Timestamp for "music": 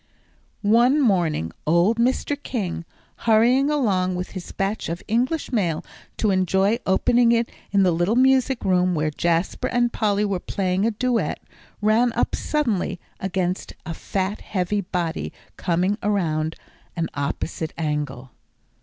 8.15-8.65